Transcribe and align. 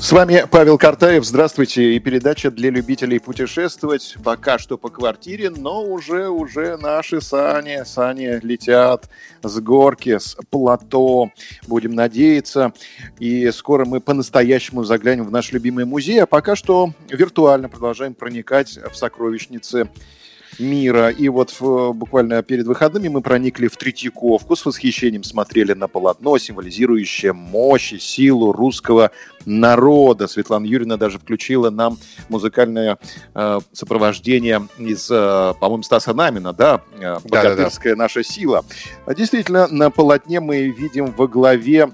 С 0.00 0.12
вами 0.12 0.44
Павел 0.48 0.78
Картаев. 0.78 1.24
Здравствуйте. 1.24 1.94
И 1.94 1.98
передача 1.98 2.52
для 2.52 2.70
любителей 2.70 3.18
путешествовать. 3.18 4.16
Пока 4.22 4.56
что 4.56 4.78
по 4.78 4.90
квартире, 4.90 5.50
но 5.50 5.82
уже, 5.82 6.28
уже 6.28 6.76
наши 6.76 7.20
сани, 7.20 7.82
сани 7.84 8.38
летят 8.42 9.10
с 9.42 9.60
горки, 9.60 10.18
с 10.18 10.36
плато. 10.50 11.30
Будем 11.66 11.94
надеяться. 11.94 12.72
И 13.18 13.50
скоро 13.50 13.84
мы 13.84 14.00
по-настоящему 14.00 14.84
заглянем 14.84 15.24
в 15.24 15.32
наш 15.32 15.50
любимый 15.52 15.84
музей. 15.84 16.22
А 16.22 16.26
пока 16.26 16.54
что 16.54 16.92
виртуально 17.10 17.68
продолжаем 17.68 18.14
проникать 18.14 18.78
в 18.78 18.94
сокровищницы 18.94 19.90
мира. 20.58 21.10
И 21.10 21.28
вот 21.28 21.54
в, 21.58 21.92
буквально 21.92 22.42
перед 22.42 22.66
выходными 22.66 23.08
мы 23.08 23.20
проникли 23.20 23.68
в 23.68 23.76
Третьяковку, 23.76 24.56
с 24.56 24.64
восхищением 24.64 25.24
смотрели 25.24 25.72
на 25.72 25.88
полотно, 25.88 26.38
символизирующее 26.38 27.32
мощь 27.32 27.92
и 27.92 27.98
силу 27.98 28.52
русского 28.52 29.10
народа. 29.44 30.26
Светлана 30.26 30.66
Юрьевна 30.66 30.96
даже 30.96 31.18
включила 31.18 31.70
нам 31.70 31.98
музыкальное 32.28 32.98
э, 33.34 33.60
сопровождение 33.72 34.68
из, 34.78 35.10
э, 35.10 35.54
по-моему, 35.60 35.82
Стаса 35.82 36.12
Намина, 36.12 36.52
да, 36.52 36.82
«Богатырская 37.24 37.96
наша 37.96 38.22
сила». 38.22 38.64
А 39.06 39.14
действительно, 39.14 39.68
на 39.68 39.90
полотне 39.90 40.40
мы 40.40 40.68
видим 40.68 41.12
во 41.16 41.26
главе 41.26 41.90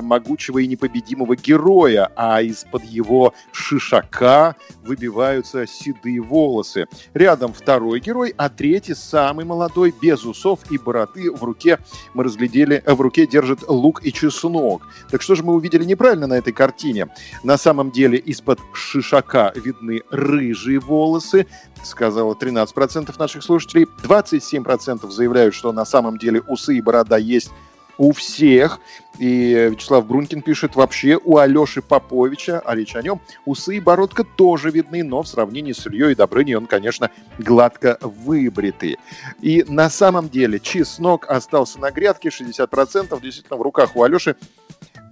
могучего 0.00 0.58
и 0.58 0.66
непобедимого 0.66 1.36
героя, 1.36 2.10
а 2.16 2.40
из-под 2.42 2.84
его 2.84 3.34
шишака 3.52 4.56
выбиваются 4.82 5.66
седые 5.66 6.20
волосы. 6.20 6.86
Рядом 7.14 7.52
второй 7.52 8.00
герой, 8.00 8.34
а 8.36 8.48
третий, 8.48 8.94
самый 8.94 9.44
молодой, 9.44 9.92
без 10.00 10.24
усов 10.24 10.60
и 10.70 10.78
бороды, 10.78 11.30
в 11.30 11.42
руке 11.44 11.78
мы 12.14 12.24
разглядели, 12.24 12.82
в 12.86 13.00
руке 13.00 13.26
держит 13.26 13.68
лук 13.68 14.04
и 14.04 14.12
чеснок. 14.12 14.86
Так 15.10 15.22
что 15.22 15.34
же 15.34 15.42
мы 15.42 15.54
увидели 15.54 15.84
неправильно 15.84 16.26
на 16.26 16.34
этой 16.34 16.52
картине? 16.52 17.08
На 17.42 17.58
самом 17.58 17.90
деле 17.90 18.18
из-под 18.18 18.60
шишака 18.72 19.52
видны 19.54 20.02
рыжие 20.10 20.78
волосы, 20.78 21.46
сказала 21.84 22.34
13% 22.34 23.14
наших 23.18 23.42
слушателей. 23.42 23.86
27% 24.02 25.10
заявляют, 25.10 25.54
что 25.54 25.72
на 25.72 25.84
самом 25.84 26.18
деле 26.18 26.40
усы 26.42 26.76
и 26.76 26.80
борода 26.80 27.16
есть 27.16 27.50
у 27.98 28.12
всех. 28.12 28.80
И 29.18 29.68
Вячеслав 29.70 30.06
Брункин 30.06 30.42
пишет, 30.42 30.74
вообще 30.74 31.18
у 31.22 31.36
Алеши 31.36 31.82
Поповича, 31.82 32.60
а 32.60 32.74
речь 32.74 32.96
о 32.96 33.02
нем, 33.02 33.20
усы 33.44 33.76
и 33.76 33.80
бородка 33.80 34.24
тоже 34.24 34.70
видны, 34.70 35.04
но 35.04 35.22
в 35.22 35.28
сравнении 35.28 35.72
с 35.72 35.86
Ильей 35.86 36.12
и 36.12 36.14
Добрыней 36.14 36.54
он, 36.54 36.66
конечно, 36.66 37.10
гладко 37.38 37.98
выбритый. 38.00 38.98
И 39.40 39.64
на 39.68 39.90
самом 39.90 40.28
деле 40.28 40.58
чеснок 40.58 41.26
остался 41.28 41.78
на 41.78 41.90
грядке, 41.90 42.30
60%, 42.30 43.20
действительно 43.20 43.58
в 43.58 43.62
руках 43.62 43.96
у 43.96 44.02
Алеши 44.02 44.36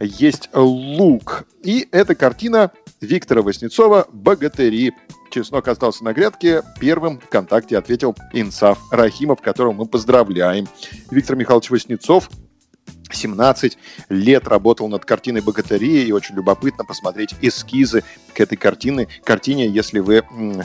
есть 0.00 0.48
лук. 0.55 1.44
И 1.62 1.87
эта 1.92 2.15
картина 2.15 2.72
Виктора 3.00 3.42
Васнецова 3.42 4.06
«Богатыри». 4.12 4.94
Чеснок 5.31 5.69
остался 5.69 6.05
на 6.05 6.12
грядке. 6.12 6.62
Первым 6.81 7.20
ВКонтакте 7.20 7.78
ответил 7.78 8.17
Инсаф 8.33 8.78
Рахимов, 8.91 9.41
которого 9.41 9.72
мы 9.72 9.87
поздравляем. 9.87 10.67
Виктор 11.11 11.37
Михайлович 11.37 11.70
Васнецов 11.70 12.28
17 13.20 13.78
лет 14.08 14.48
работал 14.48 14.88
над 14.88 15.04
картиной 15.04 15.40
«Богатыри», 15.40 16.04
и 16.04 16.12
очень 16.12 16.34
любопытно 16.34 16.84
посмотреть 16.84 17.34
эскизы 17.40 18.02
к 18.34 18.40
этой 18.40 18.56
картине, 18.56 19.08
картине. 19.24 19.68
Если 19.68 19.98
вы 19.98 20.22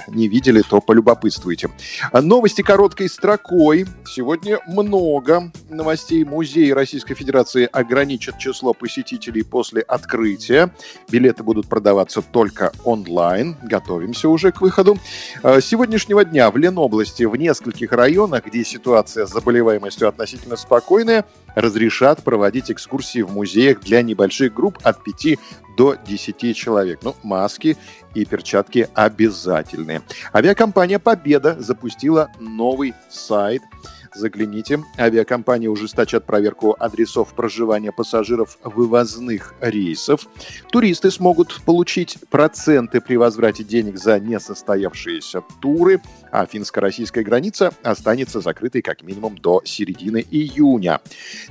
не 0.07 0.27
видели, 0.27 0.61
то 0.61 0.81
полюбопытствуйте. 0.81 1.69
А 2.11 2.21
новости 2.21 2.61
короткой 2.61 3.09
строкой. 3.09 3.85
Сегодня 4.05 4.59
много 4.67 5.51
новостей. 5.69 6.23
Музей 6.23 6.73
Российской 6.73 7.15
Федерации 7.15 7.67
ограничит 7.71 8.38
число 8.38 8.73
посетителей 8.73 9.44
после 9.44 9.81
открытия. 9.81 10.73
Билеты 11.09 11.44
будут 11.44 11.67
продаваться 11.67 12.21
только 12.21 12.71
онлайн. 12.83 13.57
Готовимся 13.63 14.29
уже 14.29 14.51
к 14.51 14.61
выходу. 14.61 14.97
А 15.44 15.59
с 15.59 15.65
сегодняшнего 15.65 16.23
дня 16.23 16.49
в 16.51 16.57
Ленобласти 16.57 17.23
в 17.23 17.35
нескольких 17.35 17.91
районах, 17.91 18.45
где 18.45 18.63
ситуация 18.63 19.25
с 19.25 19.31
заболеваемостью 19.31 20.07
относительно 20.07 20.55
спокойная, 20.55 21.25
разрешат 21.55 22.23
проводить 22.23 22.69
экскурсии 22.69 23.21
в 23.21 23.31
музеях 23.31 23.81
для 23.81 24.01
небольших 24.01 24.53
групп 24.53 24.77
от 24.83 25.03
5 25.03 25.39
до 25.77 25.95
10 25.95 26.55
человек. 26.55 26.99
Ну, 27.03 27.16
маски 27.23 27.77
и 28.13 28.25
перчатки 28.25 28.88
обязательные. 28.93 30.01
Авиакомпания 30.33 30.99
«Победа» 30.99 31.55
запустила 31.59 32.29
новый 32.39 32.94
сайт– 33.09 33.61
Загляните. 34.15 34.81
Авиакомпании 34.97 35.67
ужесточат 35.67 36.25
проверку 36.25 36.73
адресов 36.79 37.33
проживания 37.33 37.91
пассажиров 37.91 38.57
вывозных 38.63 39.53
рейсов. 39.59 40.27
Туристы 40.71 41.11
смогут 41.11 41.61
получить 41.65 42.17
проценты 42.29 43.01
при 43.01 43.17
возврате 43.17 43.65
денег 43.65 43.97
за 43.97 44.19
несостоявшиеся 44.21 45.43
туры, 45.61 46.01
а 46.31 46.45
финско-российская 46.45 47.23
граница 47.23 47.73
останется 47.83 48.39
закрытой 48.39 48.81
как 48.81 49.03
минимум 49.03 49.37
до 49.37 49.61
середины 49.65 50.25
июня. 50.31 51.01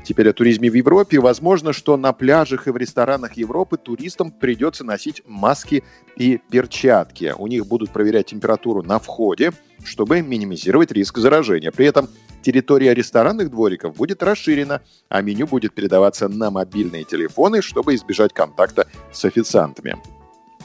Теперь 0.02 0.30
о 0.30 0.32
туризме 0.32 0.70
в 0.70 0.74
Европе. 0.74 1.20
Возможно, 1.20 1.74
что 1.74 1.98
на 1.98 2.14
пляжах 2.14 2.66
и 2.66 2.70
в 2.70 2.76
ресторанах 2.78 3.36
Европы 3.36 3.76
туристам 3.76 4.30
придется 4.30 4.84
носить 4.84 5.22
маски 5.26 5.84
и 6.16 6.40
перчатки. 6.50 7.34
У 7.36 7.46
них 7.46 7.66
будут 7.66 7.90
проверять 7.90 8.26
температуру 8.26 8.82
на 8.82 8.98
входе, 8.98 9.52
чтобы 9.84 10.22
минимизировать 10.22 10.92
риск 10.92 11.18
заражения. 11.18 11.70
При 11.70 11.86
этом 11.86 12.08
территория 12.44 12.94
ресторанных 12.94 13.50
двориков 13.50 13.96
будет 13.96 14.22
расширена, 14.22 14.82
а 15.08 15.22
меню 15.22 15.46
будет 15.46 15.74
передаваться 15.74 16.28
на 16.28 16.50
мобильные 16.50 17.04
телефоны, 17.04 17.62
чтобы 17.62 17.94
избежать 17.94 18.32
контакта 18.32 18.86
с 19.12 19.24
официантами. 19.24 19.96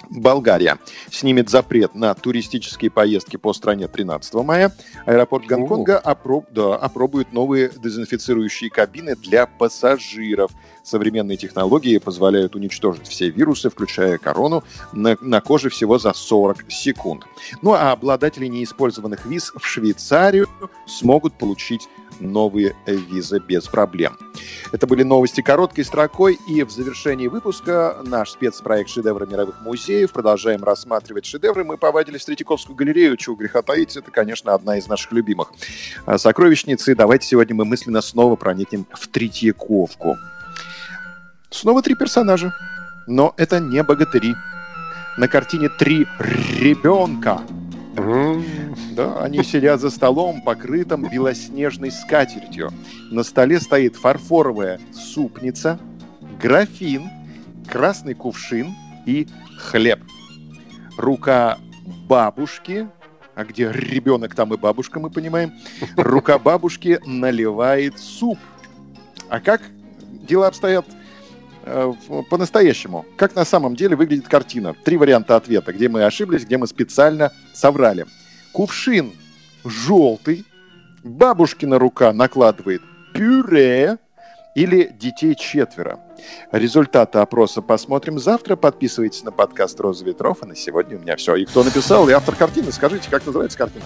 Болгария 0.09 0.78
снимет 1.12 1.50
запрет 1.50 1.96
на 1.96 2.14
туристические 2.14 2.90
поездки 2.92 3.38
по 3.38 3.53
стране 3.53 3.88
13 3.88 4.34
мая. 4.36 4.75
Аэропорт 5.06 5.46
Гонконга 5.46 5.97
опроб, 5.97 6.47
да, 6.52 6.75
опробует 6.75 7.31
новые 7.31 7.72
дезинфицирующие 7.75 8.70
кабины 8.70 9.16
для 9.16 9.46
пассажиров. 9.46 10.52
Современные 10.84 11.38
технологии 11.38 11.97
позволяют 12.00 12.56
уничтожить 12.56 13.08
все 13.08 13.30
вирусы, 13.30 13.70
включая 13.70 14.18
корону, 14.18 14.64
на, 14.94 15.16
на 15.22 15.42
коже 15.42 15.70
всего 15.70 16.00
за 16.00 16.14
40 16.14 16.72
секунд. 16.72 17.26
Ну 17.62 17.74
а 17.74 17.91
обладатели 17.91 18.47
неиспользованных 18.47 19.26
виз 19.26 19.52
в 19.56 19.66
Швейцарию 19.66 20.47
смогут 20.88 21.34
получить 21.38 21.88
новые 22.19 22.75
визы 22.85 23.40
без 23.40 23.68
проблем. 23.68 24.18
Это 24.72 24.85
были 24.88 25.03
новости 25.03 25.41
короткой 25.41 25.85
строкой, 25.85 26.38
и 26.47 26.63
в 26.63 26.72
завершении 26.72 27.28
выпуска 27.28 27.97
наш 28.03 28.31
спецпроект 28.31 28.90
«Шедевры 28.90 29.25
мировых 29.25 29.62
музеев». 29.62 30.12
Продолжаем 30.12 30.63
рассматривать 30.63 31.25
шедевры. 31.25 31.63
Мы 31.63 31.78
повадились 31.78 32.22
в 32.22 32.25
Третьяковскую 32.25 32.75
галерею, 32.75 33.18
чего 33.18 33.35
греха 33.35 33.62
таить, 33.62 33.96
это, 33.97 34.12
конечно, 34.12 34.53
одна 34.53 34.78
из 34.78 34.88
наших 34.88 35.12
любимых 35.12 35.52
а, 36.06 36.18
сокровищниц. 36.18 36.88
И 36.88 36.94
давайте 36.94 37.28
сегодня 37.28 37.56
мы 37.56 37.66
мысленно 37.66 38.02
снова 38.02 38.35
проникнем 38.35 38.85
в 38.91 39.08
Третьяковку. 39.08 40.18
Снова 41.50 41.81
три 41.81 41.96
персонажа, 41.96 42.53
но 43.08 43.34
это 43.38 43.59
не 43.59 43.81
богатыри. 43.81 44.35
На 45.18 45.28
картине 45.28 45.69
три 45.69 46.06
ребенка– 46.59 47.41
да, 48.99 49.21
они 49.21 49.43
сидят 49.43 49.79
за 49.79 49.91
столом, 49.91 50.41
покрытым 50.41 51.09
белоснежной 51.09 51.89
скатертью. 51.89 52.69
На 53.11 53.23
столе 53.23 53.61
стоит 53.61 53.95
фарфоровая 53.95 54.77
супница, 54.93 55.79
графин, 56.41 57.09
красный 57.65 58.13
кувшин 58.13 58.75
и 59.05 59.25
хлеб. 59.57 60.01
Рука 60.97 61.59
бабушки, 62.09 62.90
а 63.35 63.46
где 63.46 63.72
ребенок, 63.72 64.35
там 64.35 64.53
и 64.53 64.57
бабушка, 64.57 64.99
мы 64.99 65.09
понимаем, 65.09 65.53
рука 65.95 66.37
бабушки 66.37 66.99
наливает 67.05 67.97
суп. 67.97 68.37
А 69.29 69.40
как 69.40 69.61
дела 70.28 70.47
обстоят 70.47 70.85
Э, 71.72 71.93
по-настоящему, 72.29 73.05
как 73.16 73.35
на 73.35 73.45
самом 73.45 73.75
деле 73.75 73.95
выглядит 73.95 74.28
картина. 74.28 74.73
Три 74.84 74.97
варианта 74.97 75.35
ответа, 75.35 75.72
где 75.72 75.87
мы 75.87 76.03
ошиблись, 76.03 76.43
где 76.43 76.57
мы 76.57 76.66
специально 76.66 77.31
соврали. 77.53 78.05
Кувшин 78.53 79.13
желтый, 79.63 80.46
бабушкина 81.03 81.79
рука 81.79 82.13
накладывает 82.13 82.81
пюре 83.13 83.97
или 84.55 84.91
детей 84.99 85.35
четверо. 85.35 85.99
Результаты 86.51 87.19
опроса 87.19 87.61
посмотрим 87.61 88.19
завтра. 88.19 88.55
Подписывайтесь 88.55 89.23
на 89.23 89.31
подкаст 89.31 89.79
«Роза 89.79 90.03
ветров». 90.03 90.43
И 90.43 90.47
на 90.47 90.55
сегодня 90.55 90.97
у 90.97 91.01
меня 91.01 91.16
все. 91.16 91.35
И 91.35 91.46
кто 91.46 91.63
написал, 91.63 92.09
и 92.09 92.11
автор 92.11 92.35
картины, 92.35 92.72
скажите, 92.72 93.09
как 93.09 93.25
называется 93.25 93.57
картина? 93.57 93.85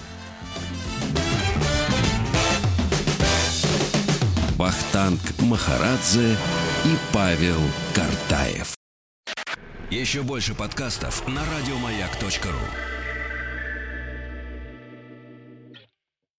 Вахтанг 4.56 5.20
Махарадзе 5.40 6.36
и 6.84 6.96
Павел 7.12 7.60
Картаев. 7.94 8.74
Еще 9.90 10.22
больше 10.22 10.54
подкастов 10.54 11.26
на 11.28 11.42
радиомаяк.ру 11.44 12.93